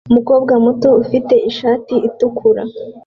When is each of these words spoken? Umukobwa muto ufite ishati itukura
Umukobwa 0.09 0.53
muto 0.65 0.89
ufite 1.03 1.33
ishati 1.49 1.93
itukura 2.07 2.63